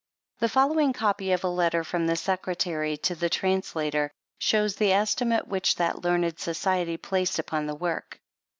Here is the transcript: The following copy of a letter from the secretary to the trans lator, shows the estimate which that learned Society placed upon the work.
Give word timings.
The 0.39 0.49
following 0.49 0.93
copy 0.93 1.31
of 1.31 1.43
a 1.43 1.47
letter 1.47 1.83
from 1.83 2.07
the 2.07 2.15
secretary 2.15 2.97
to 3.05 3.13
the 3.13 3.29
trans 3.29 3.73
lator, 3.73 4.09
shows 4.39 4.75
the 4.75 4.91
estimate 4.93 5.47
which 5.47 5.75
that 5.75 6.01
learned 6.03 6.39
Society 6.39 6.97
placed 6.97 7.37
upon 7.37 7.67
the 7.67 7.75
work. 7.75 8.19